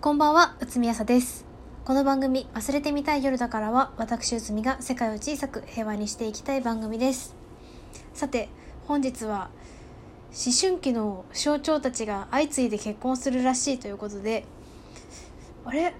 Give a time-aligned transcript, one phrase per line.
[0.00, 1.44] こんばんは、うつみやさです。
[1.84, 7.34] この番組、忘れてみたい夜だからは、私うつみが世界を小さく平和にしていきたい番組です。
[8.14, 8.48] さて、
[8.86, 9.50] 本日は、
[10.30, 14.44] 思春期の象徴たちが相次いで結婚するらしいということで、
[15.64, 15.92] あれ？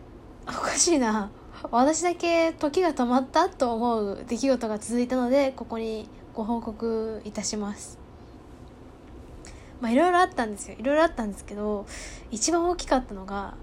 [0.47, 1.33] おかしいな。
[1.73, 7.99] 私だけ時が止まったと思う出来事が続いたので、ここにご報告いたします。
[9.81, 10.77] まあいろいろあったんですよ。
[10.79, 11.85] いろいろあったんですけど、
[12.31, 13.55] 一番大きかったのが、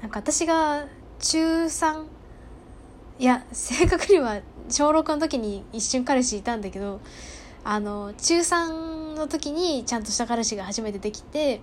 [0.00, 0.86] なんか私が
[1.18, 2.04] 中3
[3.18, 7.00] いや 正確には小6の時に一瞬彼氏いたんだけど
[7.64, 11.60] あの中3の時にちゃんとした彼氏が初めてできて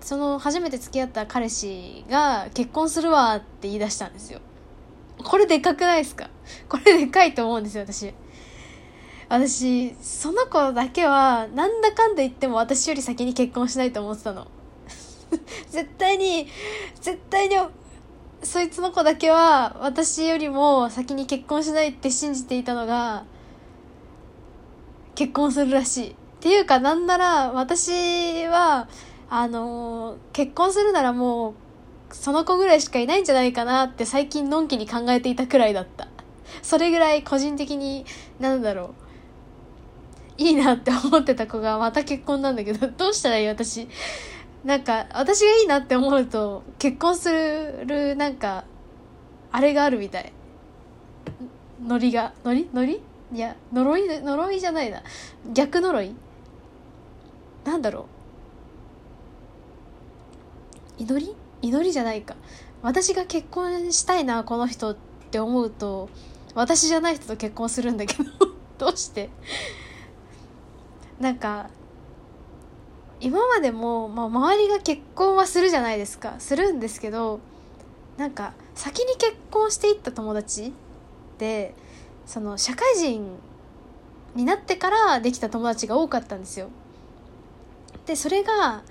[0.00, 4.40] その初めて付き合った彼氏が結婚するわって言い出したんですよ。
[5.24, 6.30] これでかくないですか？
[6.68, 8.14] これでかいと思うんですよ私。
[9.28, 14.46] 私その子だけはなんだかんだ言っても私より先に結婚しないと思ってたの。
[15.70, 16.46] 絶対に
[17.00, 17.56] 絶対に
[18.42, 23.24] そいつの子だけは私よりも先に結婚しないって信じていたのが
[25.14, 26.10] 結婚するらしい。
[26.10, 28.88] っていうかなんなら私は
[29.28, 31.54] あの結婚するならもう
[32.14, 36.08] その子ぐらいしかいないんじゃないかなって最近のんきに考えていたくらいだった。
[36.62, 38.04] それぐらい個人的に
[38.38, 38.94] なんだろ
[40.38, 40.42] う。
[40.42, 43.88] いいなって思ってた子がまた結婚なんだけどどうしたらいい私。
[44.66, 48.64] なんか私がいいなって思うと結婚するなんか
[49.52, 50.32] あれがあるみたい。
[51.84, 52.32] ノリが。
[52.44, 52.68] ノリ？
[52.74, 53.00] ノリ？
[53.32, 55.04] いや呪い呪いじゃないな。
[55.52, 56.12] 逆呪い？
[57.64, 58.06] なんだろ
[60.98, 61.02] う。
[61.02, 61.36] 祈り？
[61.62, 62.34] 祈りじゃないか。
[62.82, 64.96] 私が結婚したいなこの人っ
[65.30, 66.10] て思うと
[66.54, 68.24] 私じゃない人と結婚するんだけど。
[68.78, 69.30] どうして？
[71.20, 71.70] なんか
[73.20, 77.40] 今までも、まあ、周りが結婚はするじゃないですかするんですけど
[78.16, 80.70] なんか先に結婚していった友達っ
[81.38, 81.74] て
[82.26, 83.38] その社会人
[84.34, 86.68] になってからできた友達が多かったんですよ。
[88.04, 88.82] でそれが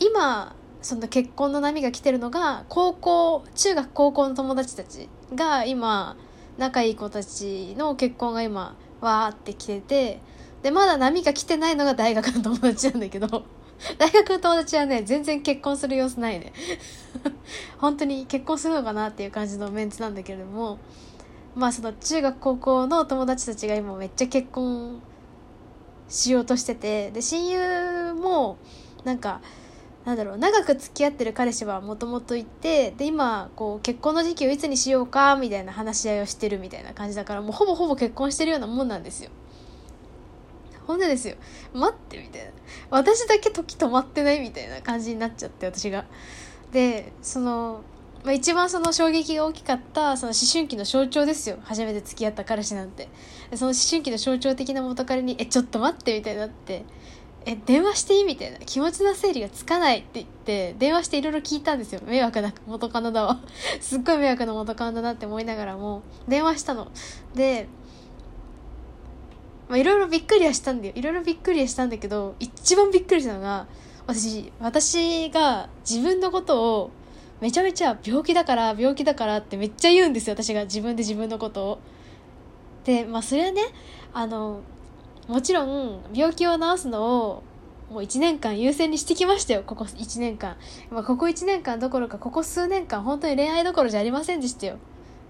[0.00, 6.16] 今その結婚の波が来てるのが高校中学高校の友達たちが今
[6.58, 10.20] 仲いい子たちの結婚が今わーって来てて
[10.62, 13.44] でまだ波が来てないのが大学の友達なんだけど
[13.98, 16.52] 大学の友達はね全然結婚する様子ないね。
[17.78, 20.78] 本当に結婚するのかなっていう感じのメンツなんだけれども
[21.54, 25.02] まあその中学高校の友達たちが今めっちゃ結婚
[26.08, 28.56] しようとしててで親友も
[29.04, 29.40] なんか
[30.04, 39.30] なんだろう長く付き合ってる彼氏はもともといてで今こう結婚の時期をいつにしようかみたいな話し合いをしてるみたいな感じだからもうほぼほぼ結婚してるようなもんなんですよ。
[40.86, 41.36] ほんでですよ。
[41.74, 42.50] 待ってみたいな。
[42.90, 46.04] 私だけ時止まってないみたいな感じになっちゃって私が。
[46.72, 47.82] でその、
[48.24, 51.58] まあ、一番その衝撃が大きかったその思春期の象徴ですよ。
[51.62, 53.08] 初めて付き合った彼氏なんて。
[53.54, 56.84] その思春期の象徴的な元彼に「えちょっと待って」みたいになって
[57.44, 58.58] 「え電話していい?」みたいな。
[58.58, 62.00] 気持ちの整理がつかないって言って電話していろいろ聞いたんですよ。
[62.06, 63.40] 迷惑な元カノだわ。
[63.80, 66.90] すっごい迷惑な元カノだなって思いながらも電話したの。
[67.34, 67.68] で
[69.72, 70.92] まあ、いろいろびっくりはしたんだよ。
[70.94, 73.66] いろいろびっくりはしたんだけど一番びっくりしたのが
[74.06, 76.90] 私私が自分のことを
[77.40, 80.34] めちゃめちゃ病気だから病気だからってめっちゃ言うんですよ。
[80.34, 81.78] 私が自分で自分のことを。
[82.84, 83.62] でまあそれはね
[84.12, 84.60] あの
[85.26, 87.42] もちろん病気を治すのを
[87.90, 89.62] もう1年間優先にしてきましたよ。
[89.64, 90.58] ここ1年間、
[90.90, 94.76] まあ、ここ1年間どころかここ数年間本当に恋愛どころじゃありませんでしたよ。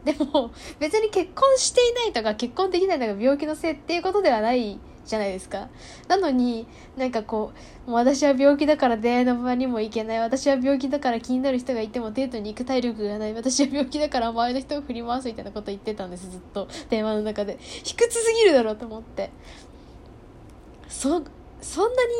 [0.04, 5.68] でも別に結婚していないとか結婚できないのが病気のせいっていうことではないじゃないですか。
[6.08, 7.52] なのになんかこ
[7.86, 10.18] うもう私は病気だから出会いの場にも行けない。
[10.20, 13.34] 私は病気だから気になる人がいてもデートに行く体力がない。
[13.34, 16.30] 私は病気だから周りの人を振り回すみたいなこと言ってたんです。
[16.30, 16.68] ずっと。
[16.88, 17.58] 電話の中で。
[17.60, 19.30] 卑屈すぎるだろうと思って。
[20.88, 21.22] そ
[21.60, 22.12] そんなに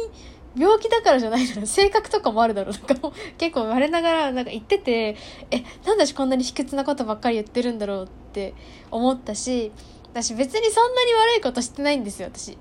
[0.56, 2.74] 病気だからじゃないだろ性格とかもあるだろう。
[2.74, 5.16] なんかもう結構我ながらなんか言ってて
[5.50, 8.54] えなんで私こんなに卑屈なことばっかり言ってるんだろうって
[8.90, 9.72] 思ったし
[10.12, 12.58] 私別にそんなに悪いことしてないんですよ私。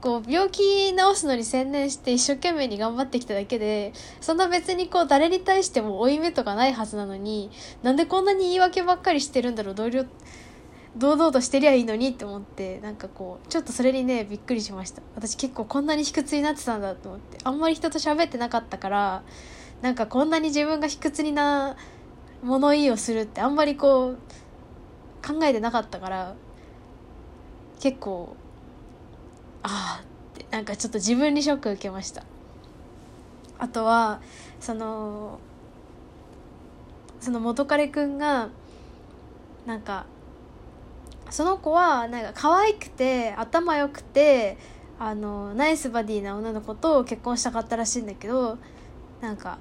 [0.00, 7.50] こう病気治すのに専念して一生懸命に頑張ってきただけでそんな別にこう誰に対しても負い目とかないはずなのに
[7.82, 9.74] なんでこんなに言い訳ばっかりしてるんだろう。
[9.74, 10.04] 同僚
[10.96, 15.02] 堂々としてりゃいいのにって思ってなんかこうちょっとそれにねびっくりしました。
[15.16, 17.38] 私結構こんなに卑屈になってたんだと思って。
[17.42, 19.22] あんまり人と喋ってなかったから
[19.82, 21.76] なんかこんなに自分が卑屈にな
[22.42, 24.18] 物言いをするってあんまりこう
[25.26, 26.34] 考えてなかったから
[27.80, 28.36] 結構
[29.62, 32.22] ああってなんかちょっと自分にショック受けました。
[33.58, 34.20] あとは
[34.60, 35.38] その
[37.20, 38.50] その元彼くんが
[39.66, 40.06] なんか
[41.34, 44.56] その子はなんか可愛くて頭良くて
[45.00, 48.56] あのナイスバディな女の子と結婚したかったらしいんだけど
[49.20, 49.58] なんか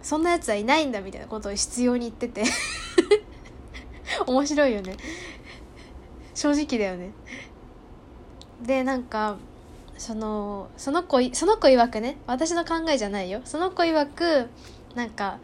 [0.00, 2.44] そんなやつはいないんだみたいなことを必要に言ってて。
[4.24, 4.96] 面白いよね。
[6.32, 7.10] 正直だよね。
[8.62, 9.36] でなんか
[9.96, 13.40] そのその子その子曰くね私の考えじゃないよ。
[13.44, 14.48] その子曰く
[14.94, 15.40] なんか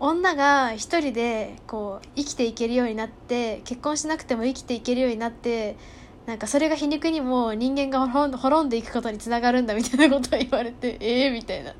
[0.00, 5.76] 女が一人でこう生きていけるようになって結婚しなくても生きていけるようになって
[6.26, 11.74] なんかそれが皮肉にも人間が滅んでいくことにつながるんだみたいなことを言われてええー、みたいな。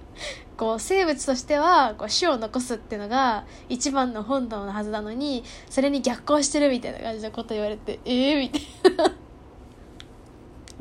[0.57, 9.15] こう生物としてはこう種を残すっていうのが一番の本能のはずなのにそれに逆行してるみたいな感じのこと言われてええー、みたいな。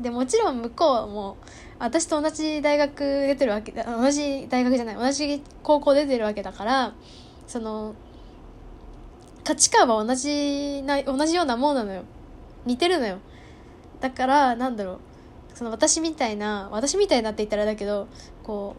[0.00, 1.36] でもちろん向こうはもう
[1.78, 6.94] 私と同じ大学出てるわけ同じ大学じゃない同じ高校出てるわけだから
[7.48, 7.96] その
[9.42, 12.02] 価値観は同じな同じようなもんなのよ。
[12.66, 13.18] 似てるのよ。
[14.00, 14.98] だからなんだろう。
[15.54, 18.06] その私みたいな私みたいなって言ったらだけど
[18.44, 18.76] こ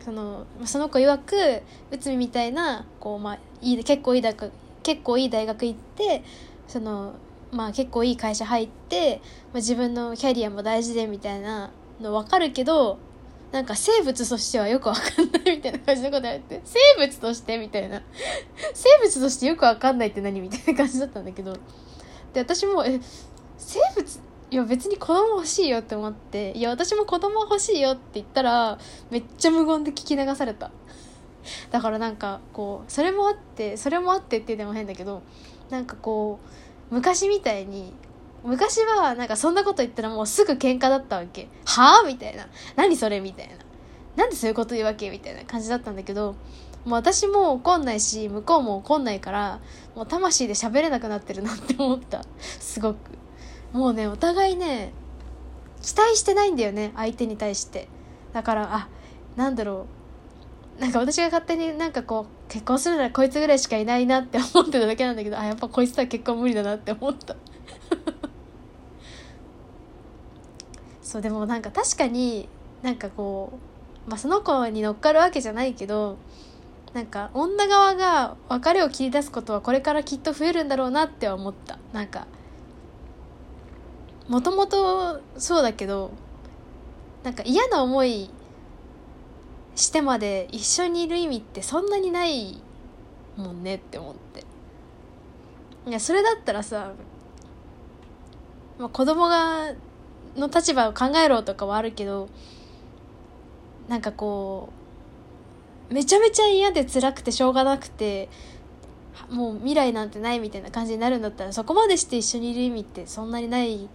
[0.00, 4.50] うそのその子曰く内海みたいなこう、まあ、いい結構いい大学
[4.82, 6.24] 結構いい大学行って
[6.66, 7.14] その
[7.52, 9.20] まあ結構いい会社入って、
[9.52, 11.70] まあ、自分のキャリアも大事でみたいな
[12.00, 12.98] の分かるけど
[13.52, 18.02] なんか生物としてはよくわかんないみたいな感じのこと言われて生物としてみたいな。
[18.74, 21.52] 生物としてよくわかんないって何みたいな感じだったんだけど。
[22.32, 23.00] で私もえ
[23.56, 24.20] 生物
[24.50, 28.78] いや別に子供欲しいよって思っていや私も子供欲しいよって言ったら
[29.10, 30.70] めっちゃ無言で聞き流された。
[31.70, 35.22] だからなんかこうそれもあってそれもあってってでも変だけど
[35.70, 36.38] なんかこ
[36.90, 37.92] う昔みたいに
[38.46, 41.48] 昔はなんかそんなこと言ったらもうすぐ喧嘩だったわけ。
[41.64, 42.06] はあ？
[42.06, 42.46] みたいな。
[42.76, 43.20] 何それ？
[43.20, 43.54] みたいな。
[44.16, 45.10] なんでそういうこと言うわけ？
[45.10, 46.36] みたいな感じだったんだけど
[46.84, 49.60] もう私も怒んないし向こうも怒んないから
[49.94, 52.22] もう魂で喋れなくなってるなって思った。
[52.40, 52.96] すごく。
[53.72, 54.92] もうねお互いね
[55.82, 57.88] 期待してないんだよね相手に対して。
[58.32, 58.88] だからあ
[59.36, 59.86] なんだろ
[60.78, 60.80] う。
[60.80, 67.34] なんか私が勝手になんかこう結婚するならこいつぐらいしかいないなって思ってただけなんだけどあやっぱこいつとは結婚無理だなって思った。
[71.06, 72.48] そうでもなんか確かに
[72.82, 73.60] なんかこ
[74.08, 76.18] う、まあ、その子に乗っかるわけじゃないけど
[76.94, 81.78] なんか女側が別れを切り出すことはこれからきっと増えるんだろうなって思った。
[81.92, 82.26] なんか
[84.26, 86.10] もともとそうだけど
[87.22, 88.28] なんか嫌な思い
[89.76, 92.60] してまで一緒にいる意味ってそんなにない
[93.36, 94.44] もんねって思って。
[95.88, 96.94] いやそれだったらさ、
[98.76, 99.72] まあ、子供が
[100.36, 102.28] の立場を考えろとかはあるけど
[103.88, 104.70] なんかこ
[105.90, 108.28] うめちゃめちゃ嫌で辛くてしょうがなくて
[109.30, 113.88] もう未来なんてないみたいな感じになるんだったらそこまでして一緒にいる意味ってそんなにない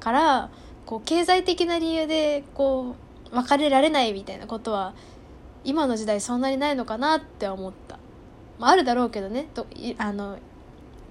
[0.00, 0.50] から
[0.86, 2.96] こう経済的な理由でこ
[3.32, 4.94] う別れられないみたいなことは
[5.64, 7.98] 今の時代そんなにないのかなって思った、
[8.58, 9.48] まあ、あるだろうけどね。
[9.52, 9.66] と
[9.98, 10.38] あの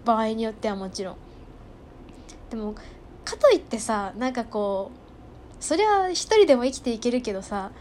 [0.05, 1.15] 場合によってはもちろん。
[2.49, 2.75] でも
[3.25, 4.91] かといってさなんかこ
[5.59, 7.71] うそりゃ一人でも生きていけるけどさ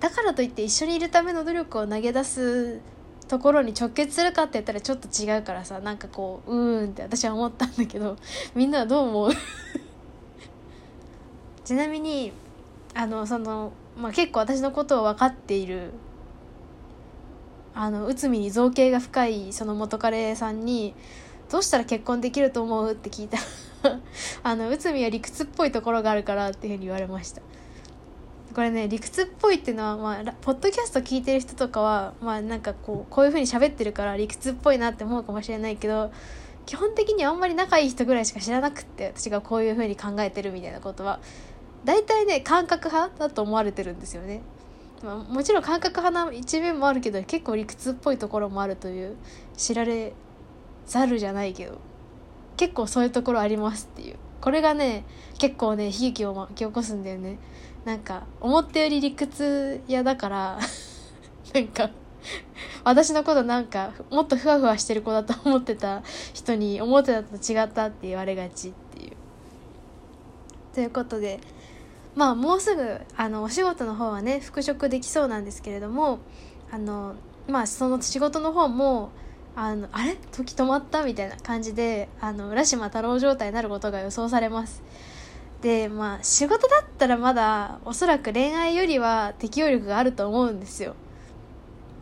[0.00, 2.80] だからといって一緒にいるための努力を投げ出す
[3.28, 8.16] ところに直結するかって言ったらちょっと違うからさなんかこううーんって私は思ったんだけど
[8.54, 9.30] みんなはどう思う？
[11.64, 12.32] ちなみに
[12.94, 15.92] あのその、まあ、結構私のことを分かっている
[17.72, 20.94] あの内海に造形が深いその元彼さんに
[21.50, 23.38] 「どうしたら結婚できると思う?」って聞いた
[24.42, 27.42] あの内海は理屈っぽいところがあるからっていうふうに言われました。
[28.54, 36.10] これね理屈っぽいっていうのは、まあ、ポッドキャスト聞いてる人とかはまあなんかこうこういうふうに喋ってるから理屈っぽいなって思うかもしれないけど
[36.66, 41.20] 基本的にあんまり仲いい人ぐらいしか知らなくって私がこういうふうに考えてるみたいなことは。
[41.84, 44.42] 大体ね感覚派だと思われてるんですよね、
[45.02, 49.16] まあ、もちろん感覚派な一面もあるけど結構理屈っぽいところもあるという
[49.56, 50.12] 知られ
[50.86, 51.78] ざるじゃないけど。
[52.60, 55.06] 結構そういうところありますっていうこれがね
[55.38, 57.38] 結構ね悲劇を巻き起こすんだよね
[57.86, 60.58] なんか思ったより理屈屋だから
[61.54, 61.88] なんか
[62.84, 66.02] 私のことなんかもっとふわふわしてる子だと思ってた
[66.34, 69.12] 人に思ってたと違ったって言われがちっていう。
[70.74, 71.40] ということで
[72.14, 76.18] まあもうすぐあのお仕事の方はね復職できそうなんですけれども
[76.70, 77.14] あの
[77.48, 79.12] まあその仕事の方も
[79.56, 80.16] あのあれ？
[80.32, 81.04] 時止まった？
[81.04, 84.82] みたいな感じであの浦島太郎状態になることが予想されます。
[85.60, 90.94] でまあ仕事だったらまだおそらく恋愛よりは適応力があると思うんですよ。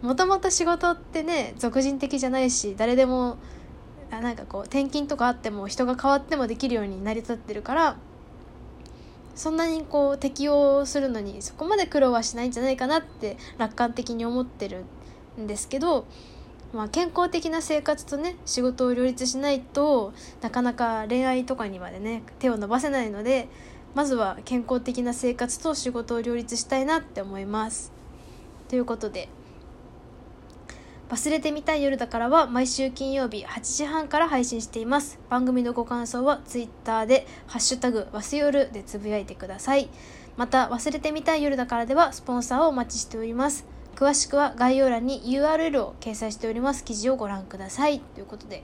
[0.02, 3.36] もともと仕事ってね俗人的じゃないし誰でも
[4.12, 7.96] あなんかこう転勤とかあっても人が変わってもできるように成り立ってるから
[9.34, 14.84] そんなにこう適応するのにそこまで苦労はしないんじゃないかなって楽観的に思ってる
[15.40, 16.06] んですけど、
[16.72, 23.48] まあ、健康的な生活とね仕事を両立しないとなかなか恋愛とかにまでね手を伸ばせないので
[23.94, 27.92] まずは健康的な生活と仕事を両立したいなって思います。
[28.68, 29.28] ということで
[31.08, 35.18] 忘れてみたい夜だからは毎週金曜日8時半から配信しています。
[35.30, 39.88] 番組のご感想は Twitter でハッシュタグわす夜でつぶやいてください。
[40.36, 43.77] また忘れてみたい夜だからではスポンサーをお待ちしております。
[43.98, 47.98] 詳しくは概要欄に URL を掲載しております記事をご覧ください。
[47.98, 48.62] ということで。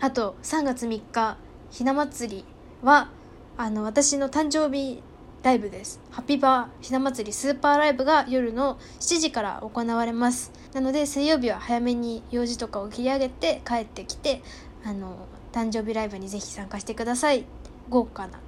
[0.00, 1.38] あと3月3日
[1.70, 2.44] ひな祭り
[2.82, 3.08] は
[3.56, 5.00] あの私の誕生日
[5.44, 6.00] ライブです。
[6.10, 10.50] ハッピーバーひな祭りスーパーライブが夜の7時から行われます。
[10.72, 14.42] なので水曜日は早めに用事とかを切り上げて帰ってきて、
[14.84, 17.44] あの、誕生日ライブにぜひ参加してください。
[17.90, 18.40] 豪華な、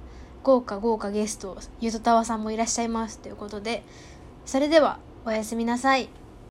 [0.43, 3.19] 豪華豪華ゲスト、ゆとたわさんもいらっしゃいます。
[3.19, 3.85] ということで、
[4.45, 6.07] それではおやすみなさい。